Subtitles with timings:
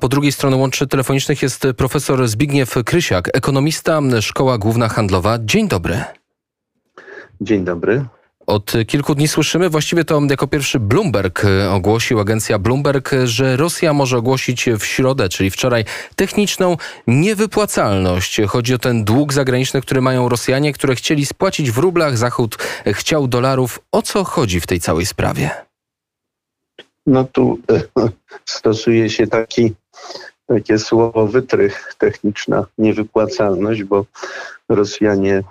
[0.00, 5.38] Po drugiej stronie łączy telefonicznych jest profesor Zbigniew Krysiak, ekonomista, Szkoła Główna Handlowa.
[5.44, 6.04] Dzień dobry.
[7.40, 8.04] Dzień dobry.
[8.46, 14.18] Od kilku dni słyszymy, właściwie to jako pierwszy Bloomberg ogłosił, agencja Bloomberg, że Rosja może
[14.18, 15.84] ogłosić w środę, czyli wczoraj,
[16.16, 16.76] techniczną
[17.06, 18.40] niewypłacalność.
[18.48, 22.56] Chodzi o ten dług zagraniczny, który mają Rosjanie, które chcieli spłacić w rublach, Zachód
[22.86, 23.80] chciał dolarów.
[23.92, 25.50] O co chodzi w tej całej sprawie?
[27.06, 27.58] No tu
[28.44, 29.72] stosuje się taki,
[30.46, 34.04] takie słowo wytrych, techniczna niewypłacalność, bo
[34.68, 35.42] Rosjanie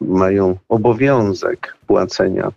[0.00, 2.52] mają obowiązek płacenia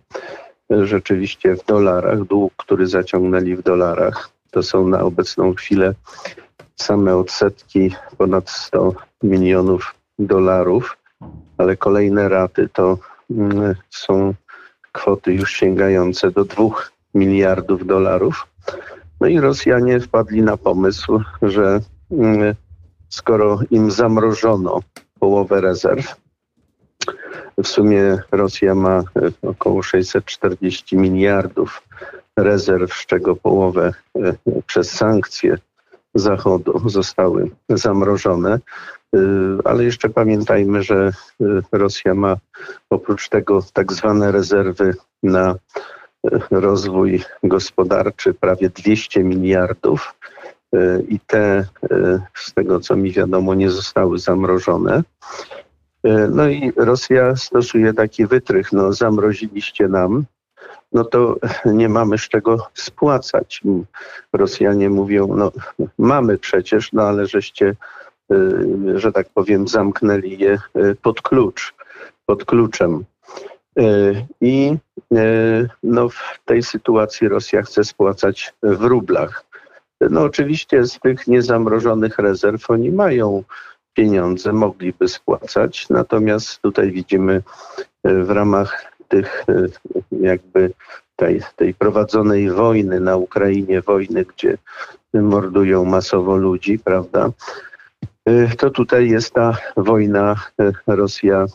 [0.70, 2.24] rzeczywiście w dolarach.
[2.24, 5.94] Dług, który zaciągnęli w dolarach, to są na obecną chwilę
[6.76, 8.92] same odsetki ponad 100
[9.22, 10.96] milionów dolarów,
[11.58, 12.98] ale kolejne raty to
[13.90, 14.34] są
[14.92, 16.64] kwoty już sięgające do 2
[17.14, 18.46] miliardów dolarów.
[19.20, 21.80] No i Rosjanie wpadli na pomysł, że
[23.08, 24.80] skoro im zamrożono
[25.20, 26.16] połowę rezerw,
[27.64, 29.02] w sumie Rosja ma
[29.42, 31.82] około 640 miliardów
[32.36, 33.92] rezerw, z czego połowę
[34.66, 35.58] przez sankcje
[36.14, 38.58] Zachodu zostały zamrożone.
[39.64, 41.12] Ale jeszcze pamiętajmy, że
[41.72, 42.36] Rosja ma
[42.90, 45.54] oprócz tego tak zwane rezerwy na
[46.50, 50.14] rozwój gospodarczy prawie 200 miliardów
[51.08, 51.66] i te,
[52.34, 55.02] z tego co mi wiadomo, nie zostały zamrożone.
[56.30, 60.24] No i Rosja stosuje taki wytrych, no zamroziliście nam,
[60.92, 63.60] no to nie mamy z czego spłacać.
[64.32, 65.52] Rosjanie mówią, no
[65.98, 67.74] mamy przecież, no ale żeście,
[68.94, 70.58] że tak powiem, zamknęli je
[71.02, 71.74] pod klucz,
[72.26, 73.04] pod kluczem.
[74.40, 74.76] I
[75.82, 79.44] no, w tej sytuacji Rosja chce spłacać w rublach.
[80.00, 83.42] No oczywiście z tych niezamrożonych rezerw oni mają
[83.94, 87.42] pieniądze, mogliby spłacać, natomiast tutaj widzimy
[88.04, 89.44] w ramach tych
[90.12, 90.72] jakby
[91.16, 94.58] tej, tej prowadzonej wojny na Ukrainie, wojny, gdzie
[95.14, 97.30] mordują masowo ludzi, prawda?
[98.58, 100.36] To tutaj jest ta wojna,
[100.86, 101.46] Rosja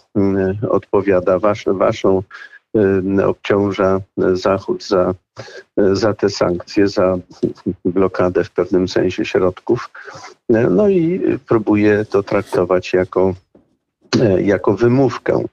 [0.69, 2.23] odpowiada, wasz, waszą
[3.25, 5.13] obciąża Zachód za,
[5.77, 7.17] za te sankcje, za
[7.85, 9.89] blokadę w pewnym sensie środków.
[10.49, 13.33] No i próbuje to traktować jako,
[14.37, 15.43] jako wymówkę.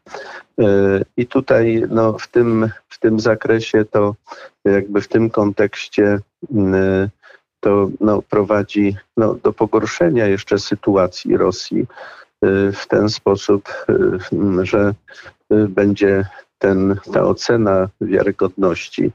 [1.17, 4.15] I tutaj no, w, tym, w tym zakresie to
[4.65, 6.19] jakby w tym kontekście
[7.69, 11.87] to no, prowadzi no, do pogorszenia jeszcze sytuacji Rosji
[12.73, 13.69] w ten sposób,
[14.63, 14.95] że
[15.69, 16.27] będzie
[16.59, 19.13] ten, ta ocena wiarygodności,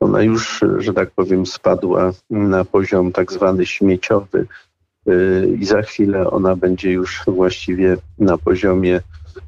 [0.00, 4.46] ona już, że tak powiem, spadła na poziom tak zwany śmieciowy
[5.58, 9.00] i za chwilę ona będzie już właściwie na poziomie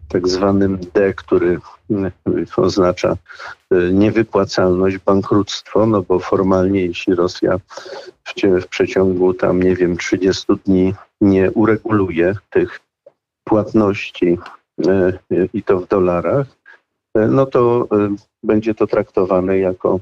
[0.09, 1.59] tak zwanym D, który
[2.57, 3.17] oznacza
[3.93, 7.59] niewypłacalność, bankructwo, no bo formalnie jeśli Rosja
[8.25, 12.81] w, w przeciągu tam, nie wiem, 30 dni nie ureguluje tych
[13.45, 14.39] płatności
[15.53, 16.47] i to w dolarach,
[17.15, 17.89] no to
[18.43, 20.01] będzie to traktowane jako,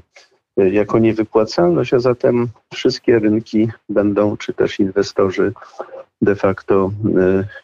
[0.57, 5.53] jako niewypłacalność, a zatem wszystkie rynki będą, czy też inwestorzy
[6.21, 6.91] de facto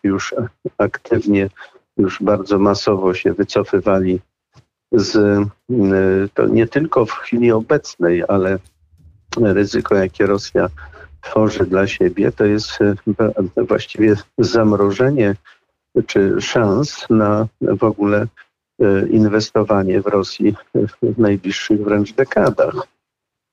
[0.03, 0.35] już
[0.77, 1.49] aktywnie,
[1.97, 4.19] już bardzo masowo się wycofywali
[4.91, 5.39] z,
[6.33, 8.59] to nie tylko w chwili obecnej, ale
[9.37, 10.69] ryzyko, jakie Rosja
[11.21, 12.79] tworzy dla siebie, to jest
[13.57, 15.35] właściwie zamrożenie
[16.07, 18.27] czy szans na w ogóle
[19.09, 20.55] inwestowanie w Rosji
[21.03, 22.75] w najbliższych wręcz dekadach,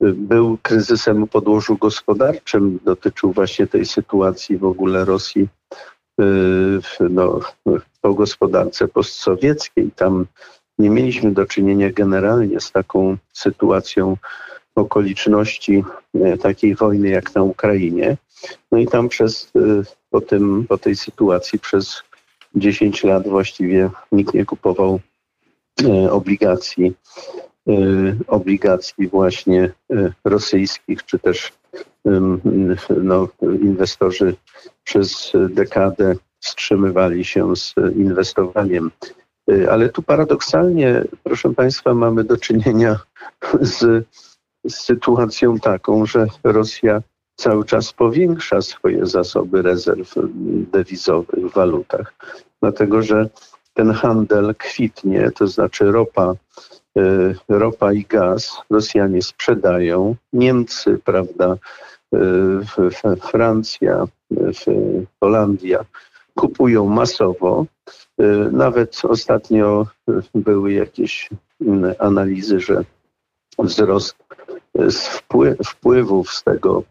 [0.00, 5.48] był kryzysem o podłożu gospodarczym, dotyczył właśnie tej sytuacji w ogóle Rosji
[7.10, 7.40] no,
[8.00, 9.90] po gospodarce postsowieckiej.
[9.96, 10.26] Tam
[10.78, 14.16] nie mieliśmy do czynienia generalnie z taką sytuacją
[14.74, 15.84] okoliczności
[16.42, 18.16] takiej wojny jak na Ukrainie.
[18.72, 19.52] No i tam przez,
[20.10, 22.02] po, tym, po tej sytuacji przez
[22.54, 25.00] 10 lat właściwie nikt nie kupował
[26.10, 26.92] obligacji,
[28.26, 29.70] obligacji właśnie
[30.24, 31.52] rosyjskich, czy też
[33.02, 34.36] no, inwestorzy
[34.84, 38.90] przez dekadę wstrzymywali się z inwestowaniem.
[39.70, 42.98] Ale tu paradoksalnie, proszę Państwa, mamy do czynienia
[43.60, 44.06] z,
[44.68, 47.02] z sytuacją taką, że Rosja
[47.36, 50.14] cały czas powiększa swoje zasoby rezerw
[50.72, 52.14] dewizowych w walutach,
[52.62, 53.28] dlatego że
[53.74, 56.34] ten handel kwitnie, to znaczy ropa,
[56.98, 61.56] e, ropa i gaz Rosjanie sprzedają, Niemcy, prawda,
[63.20, 64.04] Francja,
[65.20, 65.84] Holandia
[66.34, 67.66] kupują masowo.
[68.18, 69.86] E, nawet ostatnio
[70.34, 71.30] były jakieś
[71.98, 72.84] analizy, że
[73.58, 74.16] wzrost
[75.64, 76.82] wpływów z tego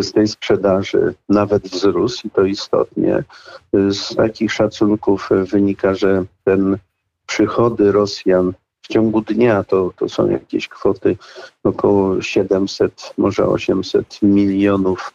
[0.00, 3.24] z tej sprzedaży nawet wzrósł i to istotnie.
[3.72, 6.78] Z takich szacunków wynika, że ten
[7.26, 11.16] przychody Rosjan w ciągu dnia to, to są jakieś kwoty
[11.64, 15.12] około 700, może 800 milionów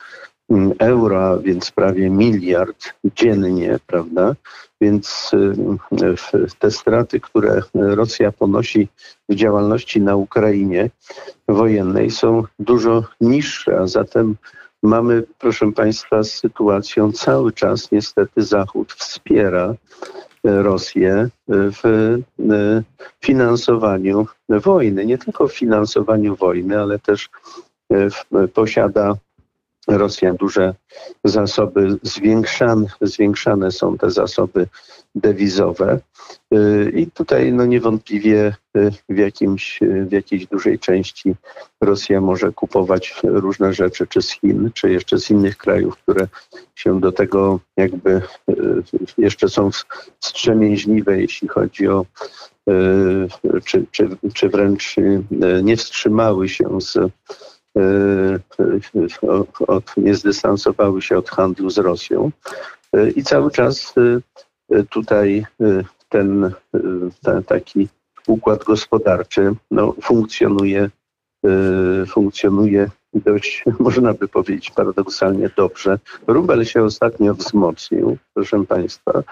[0.49, 4.35] mm, euro, więc prawie miliard dziennie, prawda?
[4.81, 8.87] Więc y, te straty, które Rosja ponosi
[9.29, 10.89] w działalności na Ukrainie
[11.47, 14.35] wojennej są dużo niższe, a zatem
[14.87, 19.73] mamy, proszę Państwa, z sytuacją cały czas niestety Zachód wspiera
[20.43, 22.83] e, Rosję e, w e,
[23.21, 25.05] finansowaniu wojny.
[25.05, 27.29] Nie tylko w finansowaniu wojny, ale też
[28.53, 29.15] posiada
[29.87, 30.75] Rosja duże
[31.23, 34.67] zasoby, zwiększane, zwiększane są te zasoby
[35.15, 35.99] dewizowe.
[36.53, 41.35] Y, I tutaj no niewątpliwie y, w, jakimś, w jakiejś dużej części
[41.81, 46.27] Rosja może kupować różne rzeczy, czy z Chin, czy jeszcze z innych krajów, które
[46.75, 48.83] się do tego jakby y,
[49.17, 49.69] jeszcze są
[50.19, 52.05] wstrzemięźliwe, jeśli chodzi o
[53.65, 54.95] czy, czy, czy wręcz
[55.63, 56.97] nie wstrzymały się z
[59.97, 62.31] nie zdystansowały się od handlu z Rosją.
[63.15, 63.93] I cały czas
[64.89, 65.45] tutaj
[66.09, 66.51] ten,
[67.23, 67.87] ten taki
[68.27, 70.89] układ gospodarczy no, funkcjonuje,
[72.07, 75.99] funkcjonuje dość, można by powiedzieć, paradoksalnie dobrze.
[76.27, 79.23] Rubel się ostatnio wzmocnił, proszę Państwa.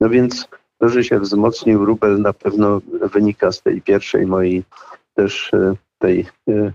[0.00, 0.48] No więc
[0.78, 2.80] to, że się wzmocnił rubel na pewno
[3.12, 4.64] wynika z tej pierwszej mojej
[5.14, 5.50] też
[6.02, 6.72] tej, y,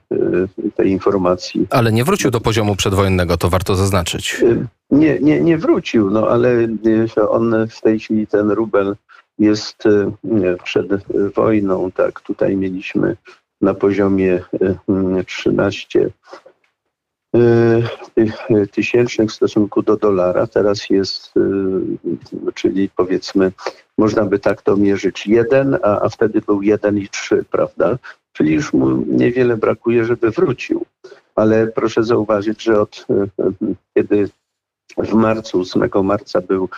[0.76, 1.68] tej informacji.
[1.70, 4.44] Ale nie wrócił do poziomu przedwojennego, to warto zaznaczyć.
[4.92, 6.68] Nie, nie, nie wrócił, no ale
[7.30, 8.96] on w tej chwili ten rubel
[9.40, 9.84] jest
[10.64, 10.88] przed
[11.36, 13.16] wojną, tak, tutaj mieliśmy
[13.62, 14.40] na poziomie
[15.26, 16.10] 13
[17.36, 17.40] y,
[18.52, 20.48] y, tysięcznych w stosunku do dolara.
[20.48, 21.34] Teraz jest,
[22.54, 23.52] czyli powiedzmy,
[23.98, 27.98] można by tak to mierzyć, jeden, a, a wtedy był jeden i trzy, prawda?
[28.34, 30.86] Czyli już mu niewiele brakuje, żeby wrócił.
[31.36, 33.08] Ale proszę zauważyć, że od
[33.94, 34.30] kiedy
[34.98, 36.70] w marcu, 8 marca był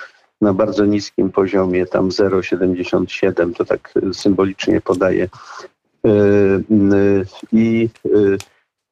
[0.41, 5.29] na bardzo niskim poziomie, tam 0,77, to tak symbolicznie podaje.
[7.51, 7.89] I,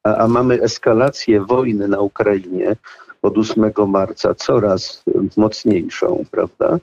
[0.08, 2.76] a, a mamy eskalację wojny na Ukrainie
[3.22, 5.04] od 8 marca coraz
[5.36, 6.78] mocniejszą, prawda?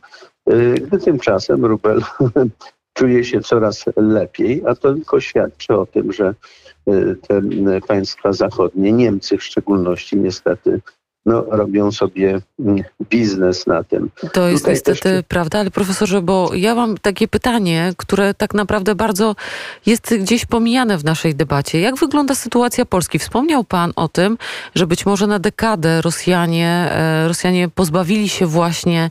[0.48, 2.01] E, gdy tymczasem rubel
[2.98, 6.33] czuje się coraz lepiej, a to tylko świadczy o tym, że
[6.88, 7.42] e, te
[7.88, 10.81] państwa zachodnie, Niemcy w szczególności niestety,
[11.25, 14.10] no, robią sobie mm, biznes na tym.
[14.33, 15.24] To jest Tutaj niestety też...
[15.27, 19.36] prawda, ale profesorze, bo ja mam takie pytanie, które tak naprawdę bardzo
[19.86, 21.79] jest gdzieś pomijane w naszej debacie.
[21.79, 23.20] Jak wygląda sytuacja Polski?
[23.20, 24.38] Wspomniał Pan o tym,
[24.75, 29.10] że być może na dekadę Rosjanie, e, Rosjanie pozbawili się właśnie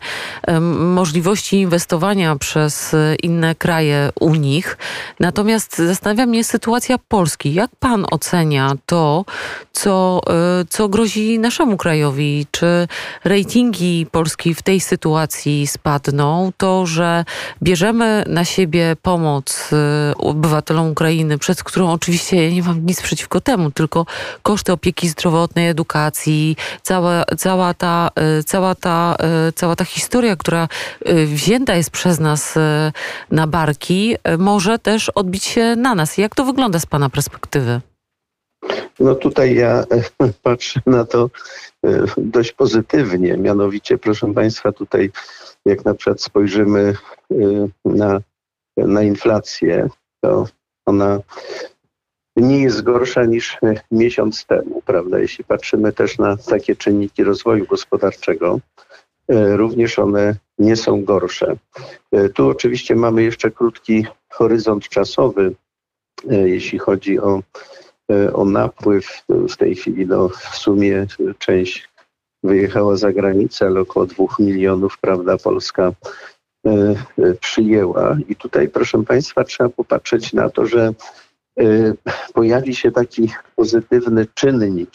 [0.79, 4.79] możliwości inwestowania przez inne kraje u nich.
[5.21, 7.55] Natomiast zastanawia mnie sytuacja Polski.
[7.55, 9.25] Jak Pan ocenia to,
[9.73, 10.21] co,
[10.61, 12.04] e, co grozi naszemu krajowi?
[12.05, 12.89] Krajowi, czy
[13.25, 17.25] ratingi Polski w tej sytuacji spadną, to, że
[17.63, 23.41] bierzemy na siebie pomoc y, obywatelom Ukrainy, przez którą oczywiście ja nie mam nic przeciwko
[23.41, 24.07] temu, tylko
[24.43, 29.17] koszty opieki zdrowotnej, edukacji, cała, cała, ta, y, cała, ta,
[29.49, 30.69] y, cała ta historia, która
[31.27, 32.55] wzięta jest przez nas
[33.31, 36.19] na barki, może też odbić się na nas.
[36.19, 37.81] Jak to wygląda z Pana perspektywy?
[39.01, 39.85] No tutaj ja
[40.43, 41.31] patrzę na to
[42.17, 43.37] dość pozytywnie.
[43.37, 45.11] Mianowicie, proszę Państwa, tutaj
[45.65, 46.95] jak na przykład spojrzymy
[47.31, 47.35] e,
[47.85, 48.21] na,
[48.77, 49.89] na inflację,
[50.21, 50.47] to
[50.87, 51.21] ona
[52.37, 53.59] nie jest gorsza niż
[53.91, 55.19] miesiąc temu, prawda?
[55.19, 58.61] Jeśli patrzymy też na takie czynniki rozwoju gospodarczego,
[59.29, 61.57] e, również one nie są gorsze.
[62.35, 65.55] Tu oczywiście mamy jeszcze krótki horyzont czasowy,
[66.31, 67.43] jeśli chodzi o
[68.33, 69.23] o napływ.
[69.29, 71.07] W tej chwili no, w sumie
[71.39, 71.89] część
[72.43, 75.93] wyjechała za granicę, ale około dwóch milionów, prawda, Polska
[77.41, 78.17] przyjęła.
[78.29, 80.93] I tutaj, proszę Państwa, trzeba popatrzeć na to, że
[82.35, 84.91] pojawi się taki pozytywny czynnik,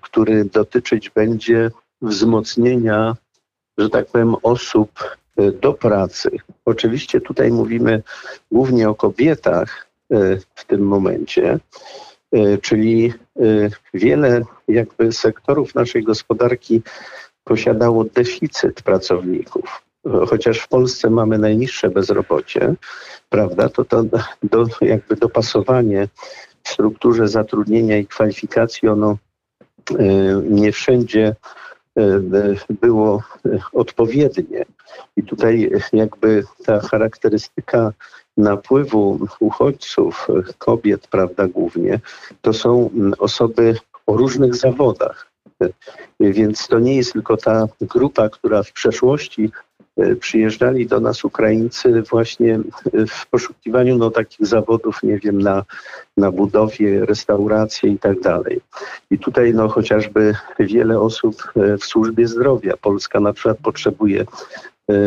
[0.00, 1.70] który dotyczyć będzie
[2.02, 3.16] wzmocnienia,
[3.78, 4.90] że tak powiem, osób
[5.36, 6.30] e, do pracy.
[6.64, 8.02] Oczywiście tutaj mówimy
[8.52, 9.89] głównie o kobietach e,
[10.54, 11.58] w tym momencie,
[12.32, 13.12] e, czyli
[13.94, 16.82] wiele jakby sektorów naszej gospodarki
[17.44, 19.82] posiadało deficyt pracowników.
[20.28, 22.74] Chociaż w Polsce mamy najniższe bezrobocie,
[23.28, 24.04] prawda, to to
[24.42, 26.08] do, jakby dopasowanie
[26.62, 29.16] w strukturze zatrudnienia i kwalifikacji ono
[30.42, 31.34] nie wszędzie
[31.98, 32.20] E,
[32.70, 33.22] było
[33.72, 34.64] odpowiednie.
[35.16, 37.92] I tutaj jakby ta charakterystyka
[38.40, 40.28] napływu uchodźców,
[40.58, 42.00] kobiet, prawda, głównie,
[42.42, 43.74] to są osoby
[44.06, 45.30] o różnych zawodach.
[46.20, 49.50] Więc to nie jest tylko ta grupa, która w przeszłości
[50.00, 52.60] E, przyjeżdżali do nas Ukraińcy właśnie
[53.08, 55.64] w poszukiwaniu no, takich zawodów, nie wiem, na,
[56.16, 58.60] na budowie, restauracje i tak dalej.
[59.10, 62.76] I tutaj no, chociażby wiele osób e, w służbie zdrowia.
[62.76, 64.24] Polska na przykład potrzebuje,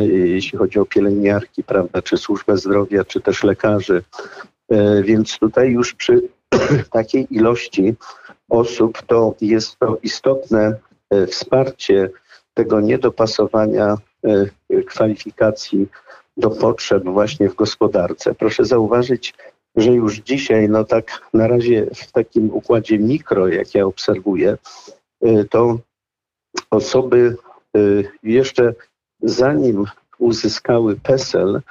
[0.07, 4.03] jeśli chodzi o pielęgniarki, prawda, czy służbę zdrowia, czy też lekarzy.
[5.03, 6.21] Więc tutaj już przy
[6.91, 7.95] takiej ilości
[8.49, 10.75] osób to jest to istotne
[11.27, 12.09] wsparcie
[12.53, 15.87] tego niedopasowania e, kwalifikacji
[16.37, 18.35] do potrzeb właśnie w gospodarce.
[18.35, 19.33] Proszę zauważyć,
[19.75, 24.57] że już dzisiaj, no tak na razie w takim układzie mikro, jak ja obserwuję,
[25.21, 25.79] e, to
[26.71, 27.35] osoby
[27.77, 27.79] e,
[28.23, 28.73] jeszcze
[29.23, 29.85] zanim
[30.19, 31.61] uzyskały PESEL,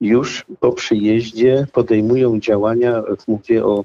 [0.00, 3.84] już po przyjeździe podejmują działania, mówię o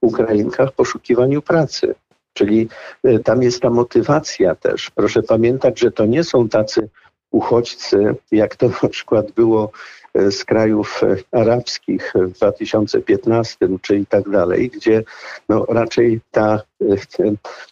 [0.00, 1.94] Ukrainkach, poszukiwaniu pracy.
[2.32, 2.68] Czyli
[3.06, 4.90] y, tam jest ta motywacja też.
[4.90, 6.88] Proszę pamiętać, że to nie są tacy
[7.30, 9.70] uchodźcy, jak to na przykład było
[10.18, 15.02] y, z krajów y, arabskich w 2015 czy i tak dalej, gdzie
[15.48, 16.62] no raczej ta,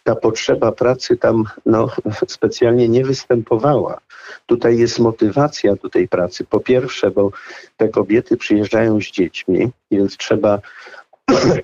[0.03, 1.89] ta potrzeba pracy tam no,
[2.27, 3.97] specjalnie nie występowała.
[4.45, 6.45] Tutaj jest motywacja do tej pracy.
[6.45, 7.31] Po pierwsze, bo
[7.77, 10.59] te kobiety przyjeżdżają z dziećmi, więc trzeba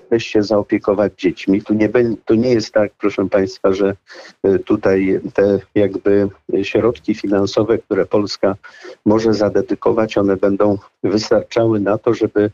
[0.08, 1.62] też się zaopiekować dziećmi.
[1.62, 1.90] Tu nie,
[2.24, 3.96] tu nie jest tak, proszę Państwa, że
[4.42, 6.28] e, tutaj te jakby
[6.62, 8.56] środki finansowe, które Polska
[9.04, 12.50] może zadedykować, one będą wystarczały na to, żeby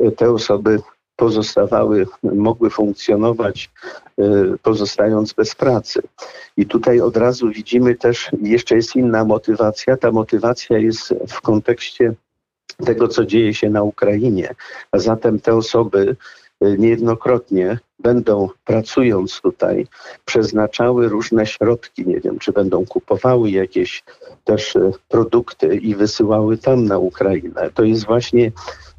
[0.00, 0.78] e, te osoby
[1.16, 3.70] pozostawały, mogły funkcjonować,
[4.18, 4.24] e,
[4.62, 6.02] pozostając bez pracy.
[6.56, 9.96] I tutaj od razu widzimy też, jeszcze jest inna motywacja.
[9.96, 12.14] Ta motywacja jest w kontekście
[12.86, 14.54] tego, co dzieje się na Ukrainie.
[14.92, 16.16] A zatem te osoby,
[16.60, 19.86] niejednokrotnie będą pracując tutaj,
[20.24, 24.04] przeznaczały różne środki, nie wiem, czy będą kupowały jakieś
[24.44, 27.70] też e, produkty i wysyłały tam na Ukrainę.
[27.74, 28.52] To jest właśnie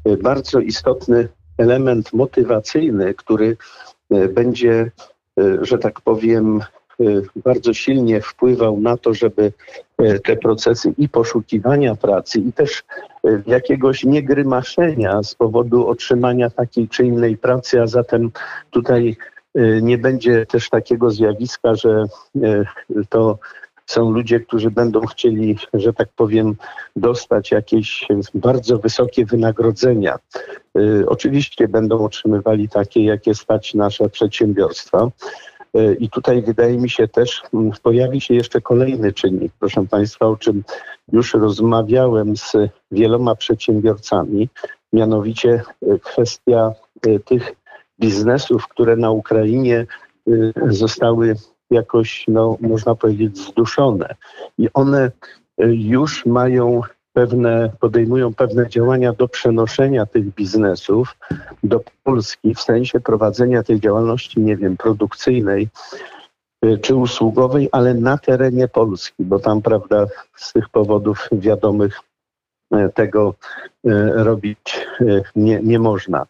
[0.04, 3.56] e, bardzo istotny element motywacyjny, który
[4.34, 4.90] będzie,
[5.62, 6.79] że tak powiem, Y,
[7.36, 9.52] bardzo silnie wpływał na to, żeby
[10.02, 12.82] y, te procesy i poszukiwania pracy, i też
[13.26, 18.30] y, jakiegoś niegrymaszenia z powodu otrzymania takiej czy innej pracy, a zatem
[18.70, 19.16] tutaj
[19.82, 22.04] nie będzie też takiego zjawiska, że
[23.08, 23.38] to
[23.86, 26.56] są ludzie, którzy będą chcieli, że tak powiem,
[26.96, 30.18] dostać jakieś bardzo wysokie wynagrodzenia.
[31.06, 35.10] Oczywiście będą otrzymywali takie, jakie stać nasze przedsiębiorstwa.
[35.74, 40.26] E, I tutaj wydaje mi się też mm, pojawi się jeszcze kolejny czynnik, proszę Państwa,
[40.26, 40.64] o czym
[41.12, 42.52] już rozmawiałem z
[42.90, 44.48] wieloma przedsiębiorcami,
[44.92, 46.72] mianowicie e, kwestia
[47.06, 47.52] e, tych
[48.00, 49.86] biznesów, które na Ukrainie
[50.68, 51.36] zostały
[51.70, 54.14] jakoś, no, można powiedzieć, zduszone.
[54.58, 55.10] I one
[55.68, 56.80] już mają
[57.12, 61.16] pewne, podejmują pewne działania do przenoszenia tych biznesów
[61.62, 65.68] do Polski w sensie prowadzenia tej działalności, nie wiem, produkcyjnej
[66.64, 72.00] y, czy usługowej, ale na terenie Polski, bo tam, prawda, z tych powodów wiadomych
[72.74, 73.34] y, tego
[74.14, 74.86] robić
[75.36, 76.26] nie, nie można.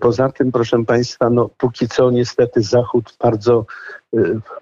[0.00, 3.66] Poza tym, proszę Państwa, no, póki co niestety Zachód bardzo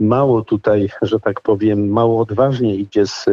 [0.01, 3.27] mało tutaj, że tak powiem, mało odważnie idzie z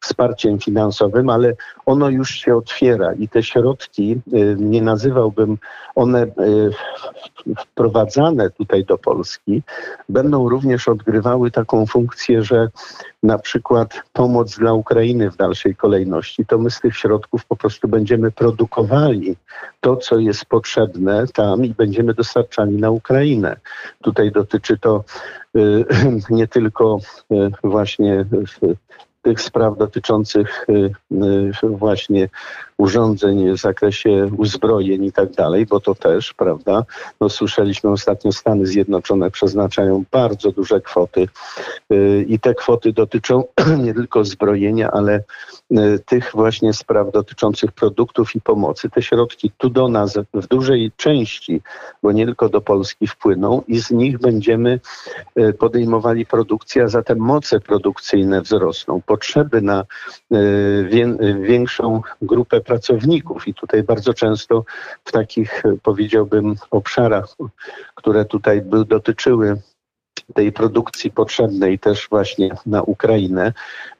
[0.00, 1.54] wsparciem finansowym, ale
[1.86, 4.20] ono już się otwiera i te środki,
[4.56, 5.58] nie nazywałbym
[5.94, 6.26] one
[7.58, 9.62] wprowadzane tutaj do Polski,
[10.08, 12.68] będą również odgrywały taką funkcję, że
[13.22, 17.88] na przykład pomoc dla Ukrainy w dalszej kolejności, to my z tych środków po prostu
[17.88, 19.36] będziemy produkowali
[19.80, 23.56] to, co jest potrzebne tam i będziemy dostarczani na Ukrainę.
[24.02, 25.04] Tutaj dotyczy to
[25.56, 25.84] y,
[26.30, 26.98] nie tylko
[27.32, 28.24] y, właśnie
[29.22, 32.28] tych spraw dotyczących y, właśnie
[32.78, 36.84] urządzeń w zakresie uzbrojeń i tak dalej, bo to też, prawda,
[37.20, 41.28] no słyszeliśmy ostatnio Stany Zjednoczone przeznaczają bardzo duże kwoty
[41.92, 43.44] y, i te kwoty dotyczą
[43.84, 45.24] nie tylko zbrojenia, ale
[45.72, 48.90] y, tych właśnie spraw dotyczących produktów i pomocy.
[48.90, 51.60] Te środki tu do nas w dużej części,
[52.02, 54.80] bo nie tylko do Polski wpłyną i z nich będziemy
[55.38, 59.02] y, podejmowali produkcję, a zatem moce produkcyjne wzrosną.
[59.06, 59.84] Potrzeby na
[61.40, 63.48] większą grupę pracowników.
[63.48, 64.64] I tutaj bardzo często
[65.04, 67.26] w takich, powiedziałbym, obszarach,
[67.94, 69.60] które tutaj dotyczyły
[70.34, 73.52] tej produkcji potrzebnej też właśnie na Ukrainę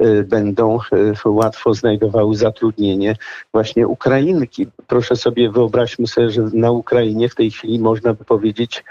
[0.02, 0.78] y, będą
[1.26, 3.16] y, łatwo znajdowały zatrudnienie
[3.52, 4.66] właśnie Ukrainki.
[4.87, 8.85] Proszę sobie, wyobraźmy sobie, że na Ukrainie w tej chwili można by powiedzieć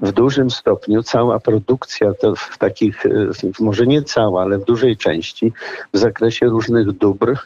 [0.00, 5.52] w, dużym stopniu cała produkcja w takich, y, może nie cała, ale w dużej części
[5.92, 7.36] w zakresie różnych dóbr,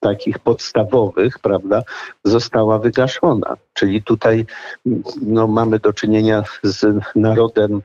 [0.00, 1.82] takich podstawowych, prawda,
[2.24, 3.56] została wygaszona.
[3.74, 4.46] Czyli tutaj
[5.22, 7.82] no, mamy do czynienia z narodem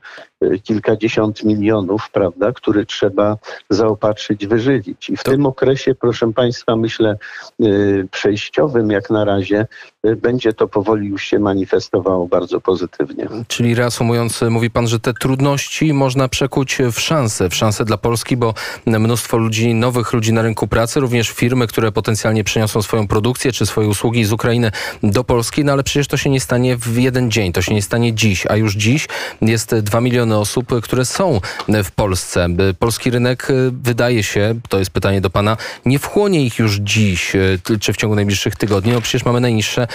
[0.62, 3.36] kilkadziesiąt milionów, prawda, który trzeba
[3.70, 5.10] zaopatrzyć, wyżywić.
[5.10, 5.30] I w to...
[5.30, 7.16] tym okresie, proszę Państwa, myślę,
[7.62, 9.66] y, przejściowym jak na razie,
[10.06, 13.28] y, będzie to powoli już się manifestowało bardzo pozytywnie.
[13.48, 18.36] Czyli reasumując, mówi Pan, że te trudności można przekuć w szanse, w szanse dla Polski,
[18.36, 18.54] bo
[18.86, 23.66] mnóstwo ludzi, nowych ludzi na rynku pracy, również firmy, które potencjalnie przeniosą swoją produkcję czy
[23.66, 24.70] swoje usługi z Ukrainy
[25.02, 27.82] do Polski, no ale przecież to się nie stanie w jeden dzień, to się nie
[27.82, 29.08] stanie dziś, a już dziś
[29.40, 32.48] jest 2 miliony osób, które są w Polsce.
[32.78, 37.34] Polski rynek y, wydaje się, to jest pytanie do pana, nie wchłonie ich już dziś,
[37.34, 38.92] y, czy w ciągu najbliższych tygodni.
[38.92, 39.86] No przecież mamy najniższe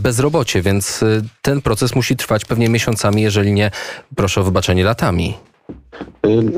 [0.00, 1.04] bezrobocie, więc
[1.42, 3.70] ten proces musi trwać pewnie miesiącami, jeżeli nie,
[4.16, 5.51] proszę o wybaczenie, latami.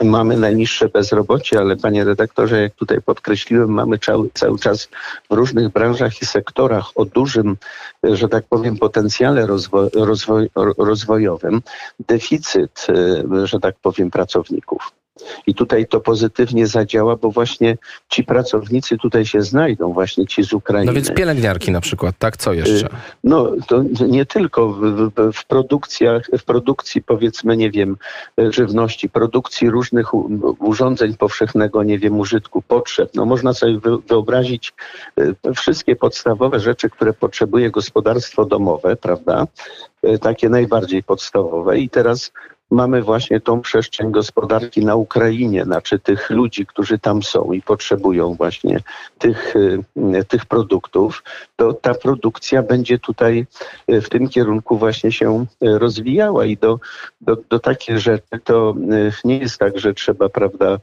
[0.04, 4.88] Mamy najniższe bezrobocie, ale panie redaktorze, jak tutaj podkreśliłem, mamy cały, cały czas
[5.30, 7.56] w różnych branżach i sektorach o dużym,
[8.02, 9.46] że tak powiem, potencjale
[9.94, 11.62] rozwoj, rozwojowym
[12.08, 12.86] deficyt,
[13.44, 14.92] że tak powiem, pracowników.
[15.46, 17.76] I tutaj to pozytywnie zadziała, bo właśnie
[18.08, 20.86] ci pracownicy tutaj się znajdą, właśnie ci z Ukrainy.
[20.86, 22.36] No więc pielęgniarki na przykład, tak?
[22.36, 22.86] Co jeszcze?
[22.86, 22.90] Y,
[23.24, 27.96] no to nie tylko w, w, w produkcjach, w produkcji powiedzmy, nie wiem,
[28.38, 30.14] żywności, produkcji różnych
[30.60, 33.10] urządzeń powszechnego, nie wiem, użytku, potrzeb.
[33.14, 34.72] No można sobie wyobrazić
[35.20, 39.46] y, wszystkie podstawowe rzeczy, które potrzebuje gospodarstwo domowe, prawda?
[40.06, 41.78] Y, takie najbardziej podstawowe.
[41.78, 42.32] I teraz
[42.74, 48.34] mamy właśnie tą przestrzeń gospodarki na Ukrainie, znaczy tych ludzi, którzy tam są i potrzebują
[48.34, 48.80] właśnie
[49.18, 51.22] tych, y, tych produktów,
[51.56, 53.46] to ta produkcja będzie tutaj
[53.90, 56.80] y, w tym kierunku właśnie się y, rozwijała i do,
[57.20, 58.74] do, do takich rzeczy to
[59.24, 60.78] nie jest tak, że trzeba, prawda,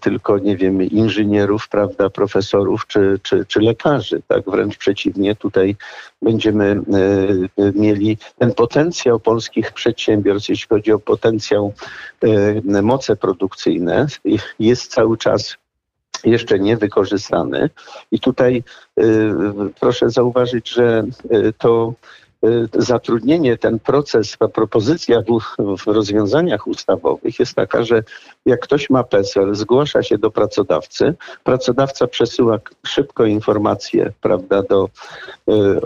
[0.00, 5.76] tylko, nie wiem, inżynierów, prawda, profesorów czy, czy, czy lekarzy, tak, wręcz przeciwnie, tutaj
[6.22, 6.80] będziemy
[7.74, 11.72] mieli ten potencjał polskich przedsiębiorstw, jeśli chodzi o potencjał,
[12.22, 14.06] e, moce produkcyjne
[14.58, 15.56] jest cały czas
[16.24, 17.70] jeszcze niewykorzystany.
[18.10, 18.62] I tutaj
[18.98, 19.02] e,
[19.80, 21.94] proszę zauważyć, że e, to
[22.78, 25.22] zatrudnienie, ten proces, ta propozycja
[25.78, 28.02] w, rozwiązaniach ustawowych jest taka, że
[28.46, 34.88] jak ktoś ma PESEL, zgłasza się do pracodawcy, pracodawca przesyła szybko informacje prawda, do
[35.48, 35.80] y,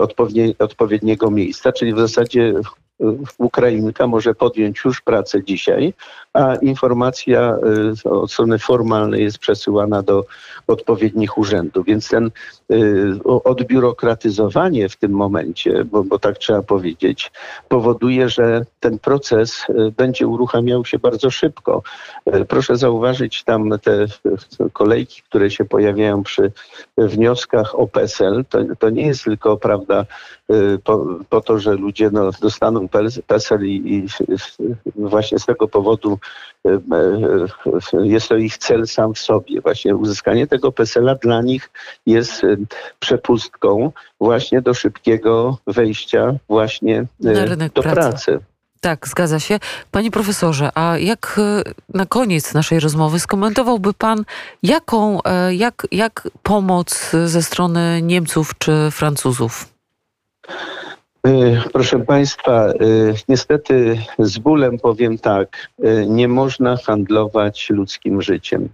[0.59, 2.53] odpowiedniego miejsca, czyli w zasadzie
[3.37, 5.93] Ukrainka może podjąć już pracę dzisiaj,
[6.33, 7.57] a informacja
[8.05, 10.25] y, od strony formalnej jest przesyłana do
[10.67, 11.85] odpowiednich urzędów.
[11.85, 12.31] Więc ten
[12.71, 17.31] y, odbiurokratyzowanie w tym momencie, bo, bo tak trzeba powiedzieć,
[17.69, 21.83] powoduje, że ten proces y, będzie uruchamiał się bardzo szybko.
[22.47, 24.05] Proszę zauważyć tam te
[24.73, 26.51] kolejki, które się pojawiają przy
[26.97, 28.45] wnioskach o PESEL.
[28.49, 30.05] To, to nie jest tylko, prawda,
[30.83, 32.87] po, po to, że ludzie no, dostaną
[33.27, 34.07] PESEL i, i
[34.95, 36.19] właśnie z tego powodu
[36.65, 39.61] e, e, jest to ich cel sam w sobie.
[39.61, 41.69] Właśnie uzyskanie tego PESEL-a dla nich
[42.05, 42.41] jest
[42.99, 47.05] przepustką właśnie do szybkiego wejścia właśnie
[47.73, 47.93] do pracy.
[47.93, 48.39] pracy.
[48.81, 49.59] Tak, zgadza się.
[49.91, 51.39] Panie profesorze, a jak
[51.93, 54.23] na koniec naszej rozmowy skomentowałby pan,
[54.63, 59.71] jaką, e, jak, jak pomoc ze strony Niemców czy Francuzów?
[61.27, 68.69] Y, Proszę Państwa, y, niestety z bólem powiem tak, y, nie można handlować ludzkim życiem.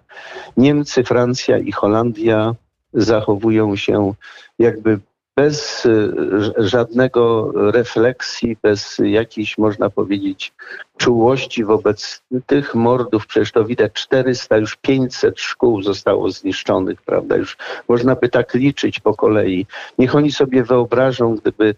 [0.57, 2.55] Niemcy, Francja i Holandia
[2.93, 4.13] zachowują się
[4.59, 4.99] jakby
[5.37, 6.13] bez y,
[6.57, 10.53] żadnego refleksji, bez jakiejś, można powiedzieć,
[10.97, 13.27] czułości wobec tych mordów.
[13.27, 17.35] Przecież to widać 400, już 500 szkół zostało zniszczonych, prawda?
[17.35, 19.65] Już można by tak liczyć po kolei.
[19.97, 21.75] Niech oni sobie wyobrażą, gdyby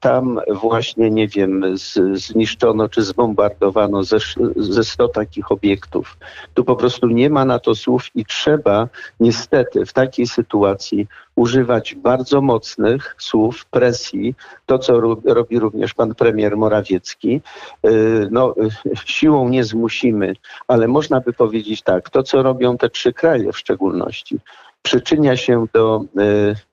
[0.00, 1.64] tam właśnie, nie wiem,
[2.12, 4.16] zniszczono czy zbombardowano ze,
[4.56, 6.16] ze 100 takich obiektów.
[6.54, 8.88] Tu po prostu nie ma na to słów i trzeba
[9.20, 11.06] niestety w takiej sytuacji
[11.36, 14.34] używać bardzo mocnych słów, presji,
[14.66, 17.40] to co ro- robi również pan premier Morawiecki.
[17.86, 18.54] Y, No,
[18.86, 20.32] y, siłą nie zmusimy,
[20.68, 24.38] ale można by powiedzieć tak, to co robią te trzy kraje w szczególności,
[24.82, 26.04] przyczynia się do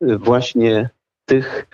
[0.01, 0.89] y, y, właśnie
[1.25, 1.67] tych,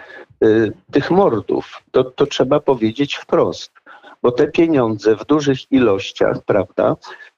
[0.44, 1.84] y, tych mordów.
[1.92, 3.81] To, to trzeba powiedzieć wprost.
[4.24, 6.96] Bo te pieniądze w dużych ilościach, prawda,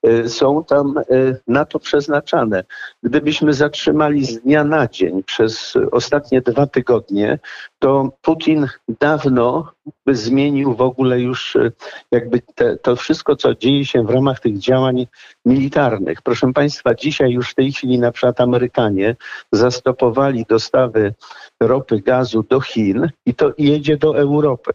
[0.08, 2.64] y, są tam y, na to przeznaczane.
[3.04, 7.40] Gdybyśmy zatrzymali z dnia na dzień przez ostatnie dwa tygodnie,
[7.80, 8.68] to Putin
[9.00, 9.72] dawno
[10.06, 11.72] by zmienił w ogóle już y,
[12.12, 15.08] jakby te, to wszystko, co dzieje się w ramach tych działań
[15.46, 16.22] militarnych.
[16.22, 19.16] Proszę Państwa, dzisiaj już w tej chwili na przykład Amerykanie
[19.52, 21.14] zastopowali dostawy
[21.60, 24.74] ropy, gazu do Chin i to jedzie do Europy.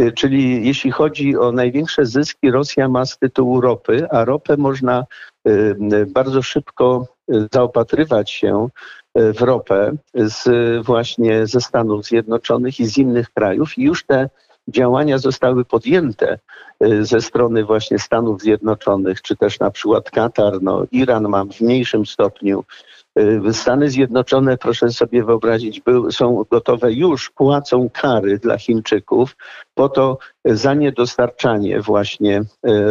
[0.00, 5.04] Y, Czyli jeśli chodzi o największe zyski, Rosja ma z tytułu ropy, a ropę można
[5.48, 5.50] y,
[5.92, 7.06] y, bardzo szybko
[7.52, 8.68] zaopatrywać się
[9.14, 10.46] w ropę z,
[10.86, 13.78] właśnie ze Stanów Zjednoczonych i z innych krajów.
[13.78, 14.28] I już te
[14.68, 16.38] działania zostały podjęte
[17.00, 22.06] ze strony właśnie Stanów Zjednoczonych, czy też na przykład Katar, no, Iran ma w mniejszym
[22.06, 22.64] stopniu.
[23.18, 29.36] Y, Stany Zjednoczone, proszę sobie wyobrazić, są gotowe już, płacą kary dla Chińczyków
[29.74, 32.44] po to za niedostarczanie właśnie y,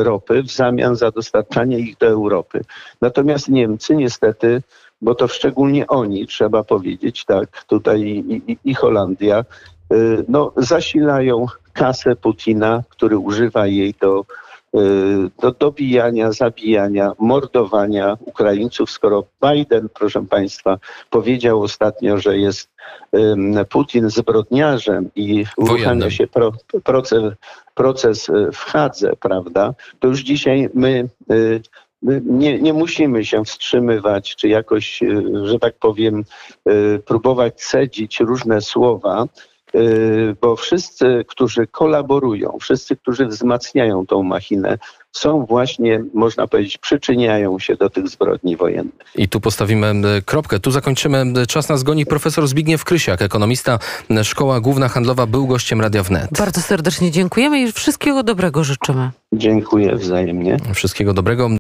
[0.04, 2.62] ropy w zamian za dostarczanie ich do Europy.
[3.02, 4.62] Natomiast Niemcy niestety,
[5.02, 9.46] bo to szczególnie oni, trzeba powiedzieć, tak, tutaj i, i, i Holandia,
[9.94, 14.43] y, no, zasilają kasę Putina, który używa jej do, y,
[15.42, 22.70] do dobijania, zabijania, mordowania Ukraińców, skoro Biden, proszę Państwa, powiedział ostatnio, że jest
[23.70, 26.52] Putin zbrodniarzem i uruchamia się pro,
[26.84, 27.34] proces,
[27.74, 31.62] proces y, w Hadze, prawda, to już dzisiaj my y,
[32.04, 36.24] my nie, nie musimy się wstrzymywać, czy jakoś, y, że tak powiem,
[36.70, 39.53] y, próbować cedzić różne słowa, y,
[40.42, 44.78] bo wszyscy, którzy kolaborują, wszyscy, którzy wzmacniają tą machinę,
[45.12, 48.94] są właśnie, można powiedzieć, przyczyniają się do tych zbrodni wojennych.
[49.16, 50.60] I tu postawimy m, kropkę.
[50.60, 51.18] Tu zakończymy.
[51.18, 52.06] M, Czas nas goni.
[52.06, 53.80] Profesor Zbigniew Krysiak, ekonomista,
[54.24, 56.30] Szkoła Główna Handlowa, był gościem Radia Wnet.
[56.38, 59.12] Bardzo serdecznie dziękujemy i wszystkiego dobrego życzymy.
[59.34, 60.58] Dziękuję wzajemnie.
[60.74, 61.50] Wszystkiego dobrego.